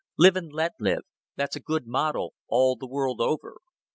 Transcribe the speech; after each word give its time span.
"Live, 0.17 0.35
and 0.35 0.51
let 0.51 0.71
live" 0.79 1.03
that's 1.35 1.55
a 1.55 1.59
good 1.59 1.85
motto 1.85 2.31
all 2.47 2.75
the 2.75 2.87
world 2.87 3.21
over. 3.21 3.57